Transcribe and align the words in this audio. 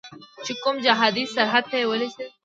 چې 0.45 0.53
کوم 0.63 0.75
جهادي 0.85 1.23
سرحد 1.35 1.63
ته 1.71 1.75
یې 1.81 1.85
ولیږي. 1.89 2.25